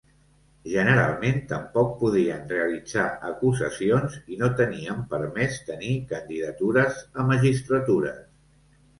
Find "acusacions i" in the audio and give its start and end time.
3.27-4.39